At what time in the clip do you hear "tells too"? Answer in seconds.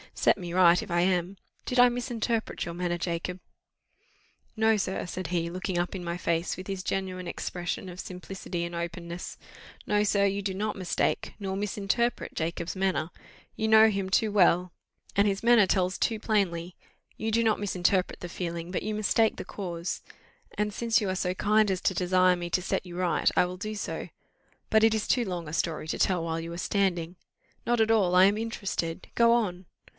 15.67-16.19